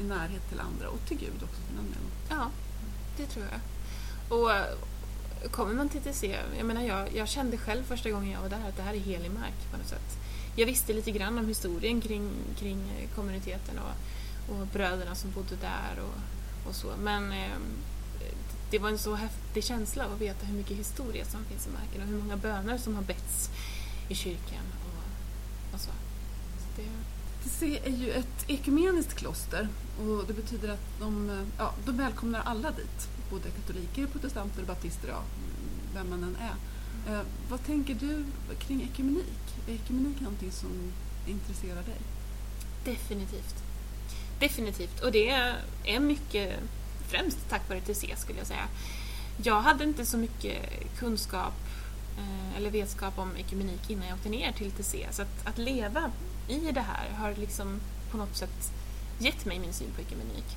[0.02, 2.10] i närhet till andra och till Gud också för den delen.
[2.28, 2.50] Ja,
[3.16, 3.60] det tror jag.
[4.38, 4.74] Och eh,
[5.50, 8.68] kommer man till TC, jag menar jag, jag kände själv första gången jag var där
[8.68, 10.18] att det här är helig mark på något sätt.
[10.56, 13.94] Jag visste lite grann om historien kring, kring eh, kommuniteten och,
[14.48, 16.92] och bröderna som bodde där och, och så.
[17.02, 17.58] Men eh,
[18.70, 22.02] det var en så häftig känsla att veta hur mycket historia som finns i marken
[22.02, 23.50] och hur många böner som har betts
[24.08, 25.90] i kyrkan och, och så.
[26.58, 26.88] så det...
[27.62, 29.68] Är ju ett ekumeniskt kloster
[30.00, 33.08] och det betyder att de, ja, de välkomnar alla dit.
[33.30, 35.22] Både katoliker, protestanter, baptister, ja,
[35.94, 36.54] vem man än är.
[37.12, 38.24] Eh, vad tänker du
[38.58, 39.56] kring ekumenik?
[39.68, 40.70] Är ekumenik någonting som
[41.26, 42.00] intresserar dig?
[42.84, 43.69] Definitivt.
[44.40, 45.00] Definitivt.
[45.00, 45.28] Och det
[45.84, 46.58] är mycket
[47.08, 48.68] främst tack vare TC skulle jag säga.
[49.42, 50.58] Jag hade inte så mycket
[50.98, 51.54] kunskap
[52.18, 55.06] eh, eller vetskap om ekumenik innan jag åkte ner till TC.
[55.10, 56.10] Så att, att leva
[56.48, 58.72] i det här har liksom på något sätt
[59.18, 60.56] gett mig min syn på ekumenik.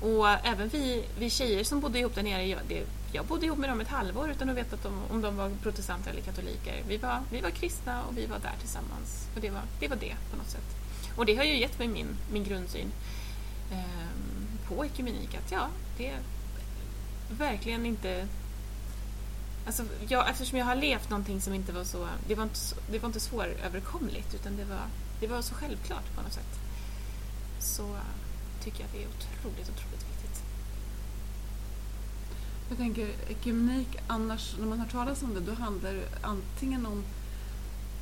[0.00, 3.58] Och även vi, vi tjejer som bodde ihop där nere, jag, det, jag bodde ihop
[3.58, 6.82] med dem ett halvår utan att veta om, om de var protestanter eller katoliker.
[6.88, 9.26] Vi var, vi var kristna och vi var där tillsammans.
[9.34, 10.76] Och det var det, var det på något sätt.
[11.20, 12.92] Och det har ju gett mig min, min grundsyn
[13.72, 15.34] eh, på ekumenik.
[15.34, 16.18] Att ja, det är
[17.30, 18.28] verkligen inte...
[19.66, 22.08] Alltså, jag, eftersom jag har levt någonting som inte var så...
[22.28, 22.58] Det var inte,
[22.90, 24.84] det var inte svåröverkomligt utan det var,
[25.20, 26.58] det var så självklart på något sätt
[27.58, 27.96] så
[28.64, 30.42] tycker jag att det är otroligt, otroligt viktigt.
[32.68, 37.04] Jag tänker ekumenik, annars när man hör talas om det, då handlar det antingen om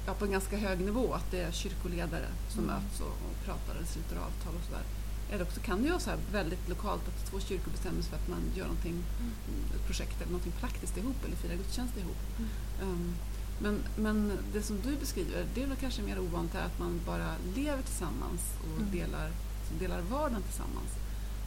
[0.09, 2.75] ja, på en ganska hög nivå, att det är kyrkoledare som mm.
[2.75, 4.87] möts och, och pratar eller sluter avtal och sådär.
[5.31, 8.17] Eller också kan det ju vara så väldigt lokalt att två kyrkor bestämmer sig för
[8.17, 9.33] att man gör någonting, mm.
[9.75, 12.23] ett projekt eller någonting praktiskt ihop eller firar gudstjänst ihop.
[12.39, 12.51] Mm.
[12.83, 13.15] Um,
[13.63, 17.35] men, men det som du beskriver, det är väl kanske mer ovanligt att man bara
[17.57, 18.93] lever tillsammans och mm.
[18.93, 19.31] delar
[19.79, 20.91] delar vardagen tillsammans.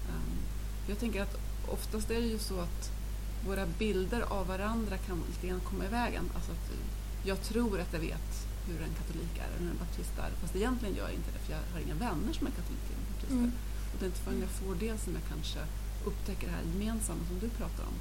[0.10, 0.38] Um,
[0.88, 2.92] jag tänker att oftast är det ju så att
[3.48, 6.24] våra bilder av varandra kan lite grann komma i vägen.
[6.36, 6.72] Alltså att
[7.24, 10.96] jag tror att jag vet hur en katolik är eller en baptist är, fast egentligen
[10.96, 13.46] gör jag inte det för jag har inga vänner som är katoliker eller baptister.
[13.48, 13.54] Mm.
[13.92, 15.62] Och det är inte förrän jag får det som jag kanske
[16.10, 17.98] upptäcker det här gemensamma som du pratar om,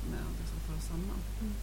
[0.00, 1.20] som är det som för oss samman.
[1.40, 1.54] Mm.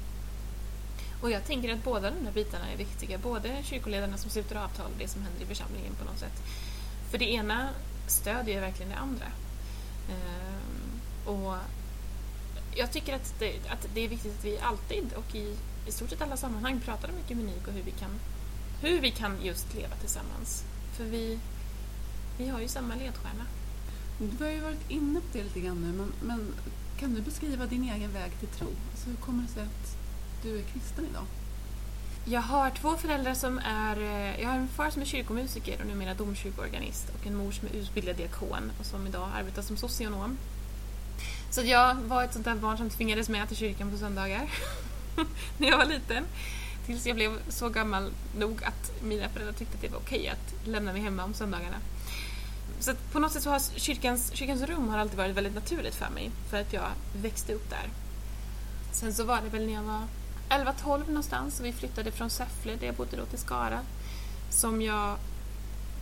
[1.22, 3.18] Och jag tänker att båda de här bitarna är viktiga.
[3.18, 6.44] Både kyrkoledarna som sluter avtal och det som händer i församlingen på något sätt.
[7.10, 7.70] För det ena
[8.08, 9.26] stödjer verkligen det andra.
[10.10, 11.56] Ehm, och
[12.76, 15.56] jag tycker att det, att det är viktigt att vi alltid och i,
[15.88, 18.20] i stort sett alla sammanhang pratar om ekumenik och hur vi kan,
[18.89, 20.63] hur vi kan just leva tillsammans.
[20.98, 21.39] För vi,
[22.38, 23.45] vi har ju samma ledstjärna.
[24.19, 26.54] Du har ju varit inne på det lite grann nu, men, men
[27.00, 28.67] kan du beskriva din egen väg till tro?
[28.91, 29.98] Alltså, hur kommer det sig att
[30.43, 31.24] du är kristen idag?
[32.28, 34.02] Jag har två föräldrar som är...
[34.02, 37.67] eh, Jag har en far som är kyrkomusiker och numera domkyrkoorganist och en mor som
[37.67, 40.38] är utbildad diakon och som idag arbetar som socionom.
[41.52, 44.50] Så jag var ett sånt där barn som tvingades med till kyrkan på söndagar
[45.58, 46.24] när jag var liten.
[46.86, 50.67] Tills jag blev så gammal nog att mina föräldrar tyckte att det var okej att
[50.67, 51.78] lämna mig hemma om söndagarna.
[52.80, 55.95] Så att på något sätt så har kyrkans, kyrkans rum har alltid varit väldigt naturligt
[55.95, 56.89] för mig för att jag
[57.21, 57.89] växte upp där.
[58.91, 60.02] Sen så var det väl när jag var
[60.50, 63.80] 11-12 någonstans och vi flyttade från Säffle där jag bodde då till Skara
[64.50, 65.17] som jag,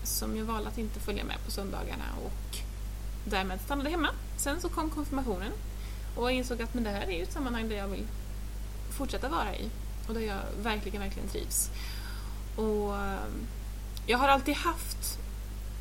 [0.03, 2.57] som jag valde att inte följa med på söndagarna och
[3.25, 4.09] därmed stannade hemma.
[4.37, 5.51] Sen så kom konfirmationen
[6.15, 8.07] och jag insåg att men det här är ju ett sammanhang där jag vill
[8.91, 9.69] fortsätta vara i
[10.07, 11.69] och där jag verkligen, verkligen trivs.
[12.55, 13.47] Och ehm,
[14.05, 15.19] jag har alltid haft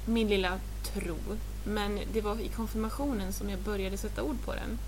[0.07, 1.17] min lilla tro
[1.65, 4.79] men det var i konfirmationen som jag började sätta ord på den.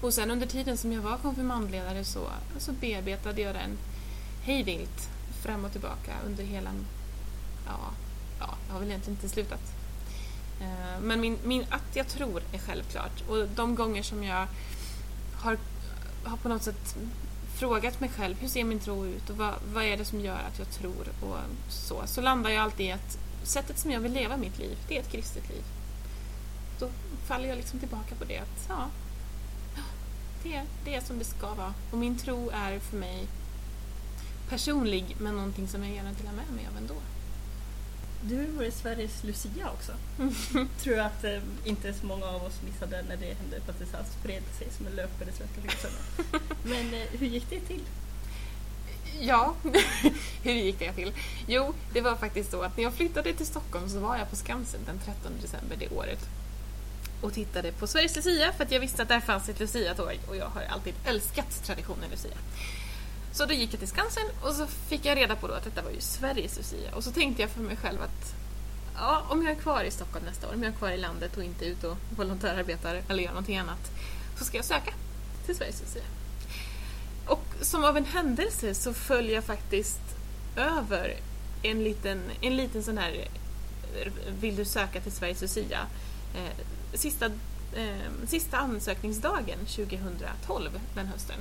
[0.00, 3.78] Och sen under tiden som jag var konfirmandledare så, så bearbetade jag den
[4.42, 5.08] hejvilt
[5.42, 6.70] fram och tillbaka under hela...
[7.66, 7.90] Ja,
[8.40, 9.72] ja, jag har väl egentligen inte slutat.
[10.60, 13.22] Eh, men min, min, att jag tror är självklart.
[13.28, 14.46] Och de gånger som jag
[15.34, 15.58] har,
[16.24, 16.96] har på något sätt
[17.54, 20.38] frågat mig själv hur ser min tro ut och vad, vad är det som gör
[20.38, 21.38] att jag tror och
[21.68, 24.96] så, så landar jag alltid i att sättet som jag vill leva mitt liv, det
[24.96, 25.62] är ett kristet liv.
[26.78, 26.88] Då
[27.26, 28.88] faller jag liksom tillbaka på det att ja,
[30.42, 31.74] det, det är som det ska vara.
[31.90, 33.26] Och min tro är för mig
[34.48, 36.94] personlig men någonting som jag gärna delar med mig av ändå.
[38.28, 39.92] Du var i Sveriges Lucia också.
[40.82, 43.78] Tror jag att eh, inte så många av oss missade när det hände för att
[43.78, 45.90] det så här spred sig som en löpare i Svenska kyrkan.
[46.62, 47.82] Men eh, hur gick det till?
[49.20, 49.54] Ja,
[50.42, 51.12] hur gick det till?
[51.46, 54.36] Jo, det var faktiskt så att när jag flyttade till Stockholm så var jag på
[54.36, 56.28] Skansen den 13 december det året
[57.20, 60.36] och tittade på Sveriges Lucia för att jag visste att där fanns ett Lucia-tåg och
[60.36, 62.36] jag har alltid älskat traditionen Lucia.
[63.34, 65.82] Så då gick jag till Skansen och så fick jag reda på då att detta
[65.82, 68.34] var ju Sveriges Lucia och så tänkte jag för mig själv att
[68.94, 71.36] ja, om jag är kvar i Stockholm nästa år, om jag är kvar i landet
[71.36, 73.90] och inte ute och volontärarbetar eller gör någonting annat
[74.38, 74.94] så ska jag söka
[75.46, 76.02] till Sveriges Lucia.
[77.26, 80.00] Och som av en händelse så föll jag faktiskt
[80.56, 81.16] över
[81.62, 83.28] en liten, en liten sån här
[83.94, 85.86] eh, Vill du söka till Sveriges Lucia?
[86.34, 87.26] Eh, sista,
[87.74, 91.36] eh, sista ansökningsdagen 2012, den hösten.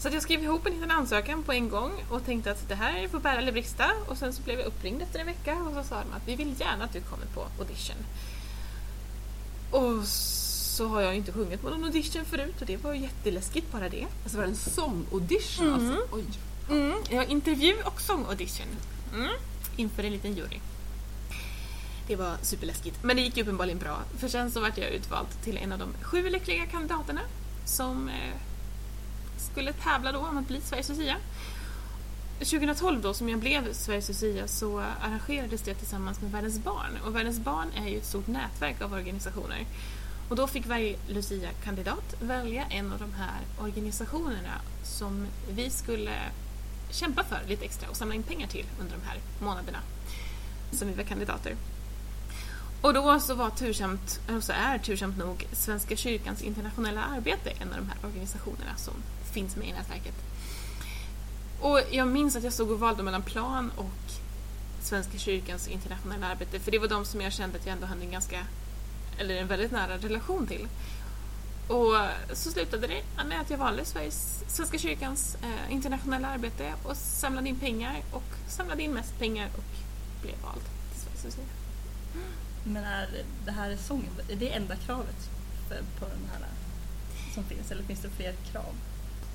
[0.00, 3.08] Så jag skrev ihop en liten ansökan på en gång och tänkte att det här
[3.08, 5.88] får bära eller brista och sen så blev jag uppringd efter en vecka och så
[5.88, 7.96] sa de att vi vill gärna att du kommer på audition.
[9.70, 13.72] Och så har jag inte sjungit på någon audition förut och det var ju jätteläskigt
[13.72, 14.06] bara det.
[14.22, 15.66] Alltså var det en sångaudition?
[15.66, 15.74] Mm.
[15.74, 16.24] Alltså, oj.
[16.70, 18.66] Mm, har intervju och sångaudition.
[19.14, 19.32] Mm,
[19.76, 20.60] inför en liten jury.
[22.06, 23.02] Det var superläskigt.
[23.02, 23.98] Men det gick ju uppenbarligen bra.
[24.18, 27.20] För sen så vart jag utvald till en av de sju lyckliga kandidaterna
[27.64, 28.49] som eh,
[29.52, 31.16] skulle tävla då om att bli Sveriges Lucia.
[32.38, 36.98] 2012 då, som jag blev Sveriges Lucia, så arrangerades det tillsammans med Världens Barn.
[37.04, 39.66] Och Världens Barn är ju ett stort nätverk av organisationer.
[40.28, 46.14] Och då fick varje Lucia-kandidat välja en av de här organisationerna som vi skulle
[46.90, 49.78] kämpa för lite extra och samla in pengar till under de här månaderna
[50.72, 51.56] som vi var kandidater.
[52.80, 57.72] Och då så var tursamt, eller så är tursamt nog Svenska kyrkans internationella arbete en
[57.72, 58.94] av de här organisationerna som
[59.30, 60.14] finns med i nätverket.
[61.60, 64.12] Och jag minns att jag stod och valde mellan Plan och
[64.80, 68.04] Svenska kyrkans internationella arbete för det var de som jag kände att jag ändå hade
[68.04, 68.46] en ganska,
[69.18, 70.68] eller en väldigt nära relation till.
[71.68, 71.96] Och
[72.32, 77.48] så slutade det med att jag valde Sveriges, Svenska kyrkans eh, internationella arbete och samlade
[77.48, 79.64] in pengar och samlade in mest pengar och
[80.22, 80.62] blev vald
[80.92, 81.44] till Sveriges Lucia.
[82.64, 83.08] Men är
[83.44, 85.30] det här sången, är det enda kravet
[85.68, 86.48] för, på den här
[87.34, 88.74] som finns eller finns det fler krav?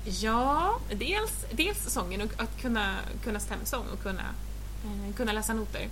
[0.08, 4.24] Ja, dels, dels sången och att kunna, kunna stämsång och kunna,
[4.84, 5.88] eh, kunna läsa noter.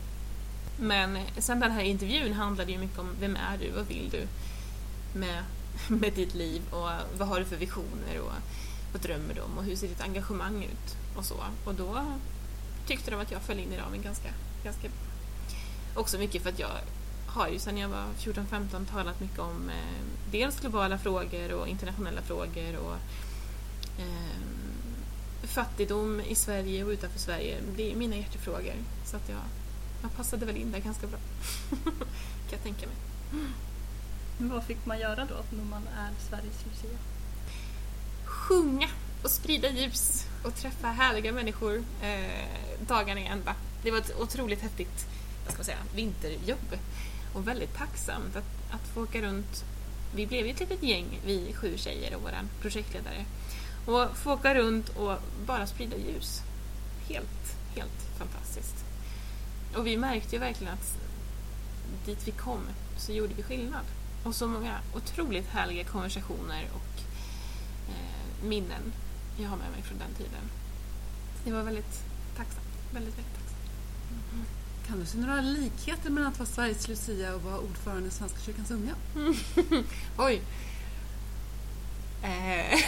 [0.79, 4.27] Men sen den här intervjun handlade ju mycket om vem är du, vad vill du
[5.19, 5.45] med,
[5.89, 8.33] med ditt liv och vad har du för visioner och
[8.93, 11.45] vad drömmer du om och hur ser ditt engagemang ut och så.
[11.65, 12.05] Och då
[12.87, 14.29] tyckte de att jag föll in i ramen ganska,
[14.65, 14.99] ganska bra.
[16.01, 16.71] Också mycket för att jag
[17.27, 22.23] har ju sedan jag var 14-15 talat mycket om eh, dels globala frågor och internationella
[22.23, 22.97] frågor och
[23.99, 28.75] eh, fattigdom i Sverige och utanför Sverige, det är mina hjärtefrågor.
[29.05, 29.41] Så att jag,
[30.03, 31.19] jag passade väl in där ganska bra.
[31.85, 32.97] kan jag tänka mig.
[34.39, 36.99] Vad fick man göra då när man är Sveriges Lucia?
[38.25, 38.89] Sjunga
[39.23, 42.47] och sprida ljus och träffa härliga människor eh,
[42.87, 43.55] dagarna i ända.
[43.83, 45.07] Det var ett otroligt häftigt
[45.45, 46.79] vad ska man säga, vinterjobb
[47.35, 49.65] och väldigt tacksamt att, att få åka runt.
[50.15, 53.25] Vi blev ju ett litet gäng, vi sju tjejer och vår projektledare.
[53.87, 56.43] Och få åka runt och bara sprida ljus.
[57.09, 58.85] Helt, helt fantastiskt.
[59.77, 60.99] Och vi märkte ju verkligen att
[62.07, 62.61] dit vi kom
[62.97, 63.85] så gjorde vi skillnad.
[64.25, 67.01] Och så många otroligt härliga konversationer och
[67.89, 68.93] eh, minnen
[69.39, 70.51] jag har med mig från den tiden.
[71.45, 72.03] Det var väldigt
[72.37, 72.67] tacksamt.
[72.93, 73.61] Väldigt, väldigt tacksamt.
[74.33, 74.45] Mm.
[74.87, 78.39] Kan du se några likheter mellan att vara Sveriges Lucia och vara ordförande i Svenska
[78.41, 78.95] kyrkans unga?
[80.19, 80.43] Oj.
[82.25, 82.79] Eh.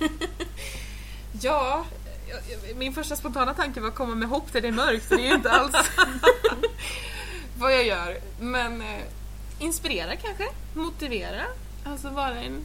[1.40, 1.84] ja,
[2.76, 5.22] min första spontana tanke var att komma med hopp där det är mörkt, så det
[5.22, 5.74] är ju inte alls
[7.58, 8.20] vad jag gör.
[8.40, 9.04] Men eh,
[9.58, 11.44] inspirera kanske, motivera,
[11.84, 12.64] alltså vara en,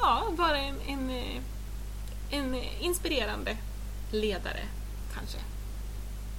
[0.00, 1.42] ja, vara en, en, eh,
[2.30, 3.56] en inspirerande
[4.12, 4.62] ledare
[5.14, 5.38] kanske.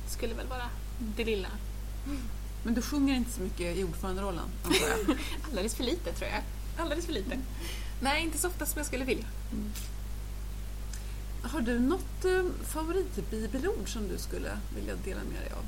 [0.08, 1.50] Skulle väl vara det lilla.
[2.64, 5.18] Men du sjunger inte så mycket i ordföranderollen, antar jag?
[5.50, 6.44] Alldeles för lite tror jag.
[6.84, 7.38] Alldeles för lite.
[8.00, 9.26] Nej, inte så ofta som jag skulle vilja.
[9.52, 9.72] Mm.
[11.42, 15.66] Har du något eh, favoritbibelord som du skulle vilja dela med dig av?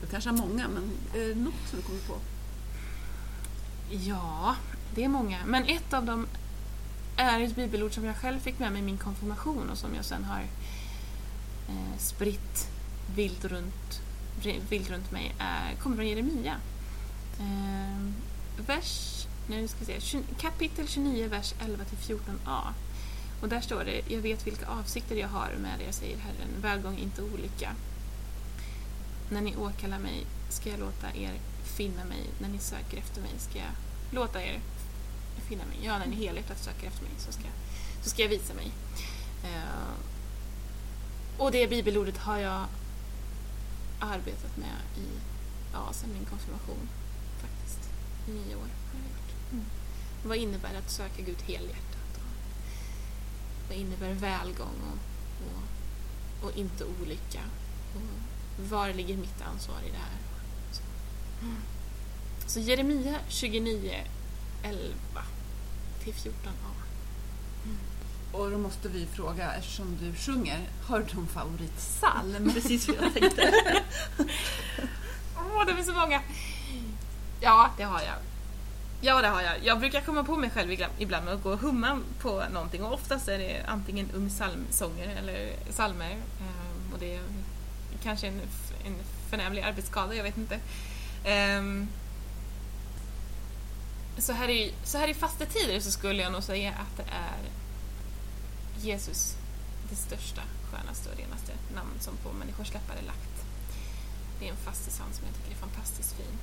[0.00, 2.14] Du kanske har många, men är det något som du kommer på?
[3.90, 4.56] Ja,
[4.94, 5.38] det är många.
[5.46, 6.26] Men ett av dem
[7.16, 10.04] är ett bibelord som jag själv fick med mig i min konfirmation och som jag
[10.04, 10.40] sen har
[11.68, 12.68] eh, spritt
[13.14, 14.00] vilt runt,
[14.70, 16.56] vilt runt mig är, kommer från Jeremia.
[17.40, 18.12] Eh,
[18.66, 19.17] vers,
[19.48, 22.72] nej, ska vi se, kapitel 29, vers 11-14a.
[23.40, 26.98] Och där står det, jag vet vilka avsikter jag har med er, säger Herren, välgång,
[26.98, 27.74] inte olycka.
[29.30, 31.32] När ni åkallar mig ska jag låta er
[31.64, 33.72] finna mig, när ni söker efter mig ska jag
[34.10, 34.60] låta er
[35.48, 35.78] finna mig.
[35.82, 37.44] Ja, när ni helhjärtat söker efter mig så ska,
[38.02, 38.70] så ska jag visa mig.
[39.44, 39.94] Uh,
[41.38, 42.64] och det bibelordet har jag
[44.00, 45.08] arbetat med i,
[45.72, 46.88] ja, sedan min konfirmation
[47.40, 47.90] faktiskt.
[48.26, 48.68] I nio år.
[49.52, 49.64] Mm.
[50.24, 52.20] Vad innebär det att söka Gud helhjärtat?
[53.68, 54.98] Vad innebär välgång och,
[55.46, 57.40] och, och, inte olycka?
[57.94, 60.18] Och var ligger mitt ansvar i det här?
[60.72, 60.82] Så,
[61.42, 61.56] mm.
[62.46, 63.94] så Jeremia 29,
[64.62, 65.22] 11
[66.04, 66.72] till 14a.
[67.64, 67.78] Mm.
[68.32, 72.50] Och då måste vi fråga, eftersom du sjunger, har du någon favoritsalm?
[72.54, 73.52] Precis vad jag tänkte.
[75.36, 76.22] Åh, oh, det finns så många!
[77.40, 78.16] Ja, det har jag.
[79.00, 79.64] Ja, det har jag.
[79.64, 82.92] Jag brukar komma på mig själv ibland med att gå och humma på någonting och
[82.92, 86.10] oftast är det antingen ung psalmsånger eller psalmer.
[86.10, 87.22] Ehm, och det är
[88.02, 88.40] kanske en,
[88.86, 88.94] en
[89.30, 90.60] förnämlig arbetsskada, jag vet inte.
[91.24, 91.88] Ehm,
[94.18, 97.38] så här, i, så här i fastetider så skulle jag nog säga att det är
[98.80, 99.36] Jesus
[99.90, 103.44] det största, skönaste och renaste namn som på människors läppar är lagt.
[104.40, 106.38] Det är en fastepsalm som jag tycker är fantastiskt fin.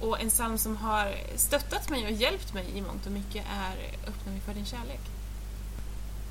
[0.00, 3.76] Och en psalm som har stöttat mig och hjälpt mig i mångt och mycket är
[4.06, 5.00] Öppna mig för din kärlek.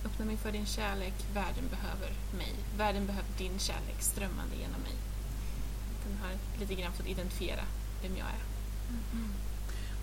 [0.05, 2.53] Öppna mig för din kärlek, världen behöver mig.
[2.77, 4.95] Världen behöver din kärlek strömmande genom mig.
[6.07, 7.61] Den har lite grann fått identifiera
[8.01, 8.43] vem jag är.
[9.13, 9.33] Mm.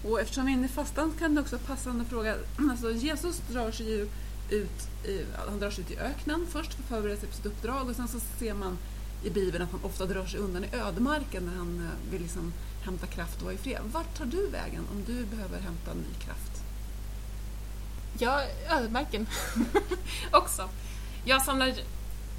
[0.04, 2.36] Och eftersom vi är inne i fastan kan det också vara passande fråga,
[2.70, 4.08] alltså Jesus drar sig ju
[4.50, 7.46] ut i, han drar sig ut i öknen först för att förbereda sig på sitt
[7.46, 8.78] uppdrag och sen så ser man
[9.24, 12.52] i Bibeln att han ofta drar sig undan i ödemarken när han eh, vill liksom
[12.82, 13.82] hämta kraft och vara i fred.
[13.84, 16.62] Vart tar du vägen om du behöver hämta ny kraft?
[18.18, 19.26] Ja, ödemarken
[20.32, 20.68] också.
[21.24, 21.74] Jag samlar,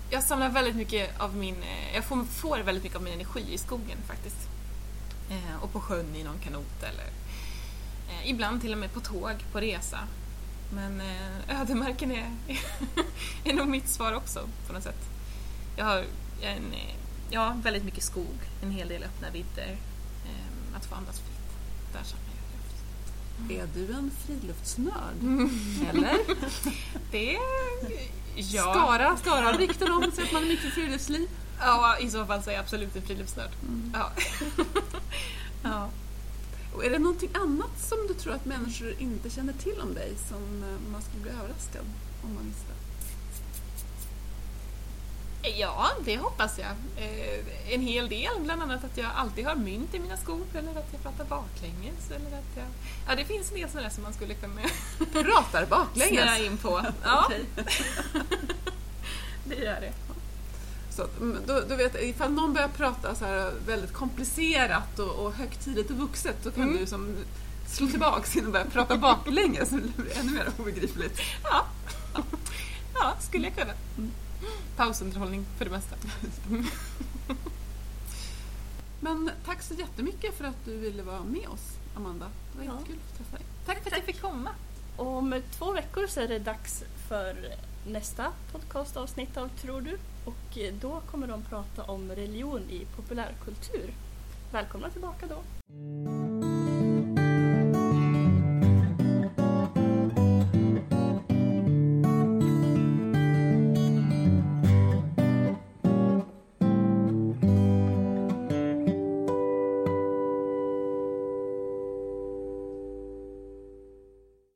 [0.09, 3.53] jag samlar väldigt mycket av min, eh, jag får, får väldigt mycket av min energi
[3.53, 4.49] i skogen faktiskt.
[5.29, 7.07] Eh, och på sjön i någon kanot eller
[8.09, 9.99] eh, ibland till och med på tåg på resa.
[10.73, 12.31] Men eh, ödemarken är,
[13.43, 15.09] är nog mitt svar också på något sätt.
[15.75, 16.05] Jag har
[16.41, 16.73] en,
[17.29, 19.77] ja, väldigt mycket skog, en hel del öppna vidder, eh,
[20.75, 21.53] att få andas fritt.
[21.93, 22.41] Där samlar jag.
[23.45, 23.61] Mm.
[23.61, 25.21] Är du en friluftsnörd?
[25.21, 25.49] Mm.
[25.89, 26.17] Eller?
[27.11, 27.37] Det...
[28.35, 28.61] Ja.
[28.61, 31.29] Skara, Skara rykten om sig att man är mycket friluftsliv.
[31.59, 33.51] Ja, i så fall så är jag absolut en friluftsnörd.
[33.61, 33.91] Mm.
[33.93, 34.11] Ja.
[35.63, 35.89] ja.
[36.73, 40.13] Och är det någonting annat som du tror att människor inte känner till om dig
[40.29, 41.85] som eh, man skulle bli överraskad
[42.23, 42.80] om man visste?
[45.57, 46.69] Ja, det hoppas jag.
[47.05, 50.71] Eh, en hel del, bland annat att jag alltid har mynt i mina skor eller
[50.71, 52.11] att jag pratar baklänges.
[52.11, 52.65] Eller att jag...
[53.07, 54.61] Ja, det finns en del sådana som man skulle kunna
[55.23, 56.39] Pratar baklänges?
[56.39, 56.85] in på.
[57.03, 57.31] Ja.
[59.45, 59.93] det gör det.
[60.89, 65.33] Så mm, då, då vet, ifall någon börjar prata så här väldigt komplicerat och, och
[65.33, 66.77] högtidligt och vuxet då kan Mm.
[66.77, 67.15] du som
[67.67, 71.21] slå tillbaks in och börja prata baklänges det blir ännu mer obegripligt.
[71.43, 71.65] Ja,
[72.93, 73.73] ja skulle jag kunna.
[74.75, 75.95] Pausunderhållning för det mesta.
[78.99, 82.25] Men tack så jättemycket för att du ville vara med oss, Amanda.
[82.51, 82.71] Det var Ja.
[82.73, 83.45] jättekul att träffa dig.
[83.65, 84.49] Tack för att jag fick komma.
[84.97, 87.35] Om två veckor så är det dags för
[87.87, 89.97] nästa podcastavsnitt av Tror du?
[90.25, 93.93] Och då kommer de prata om religion i populärkultur.
[94.51, 95.43] Välkomna tillbaka då!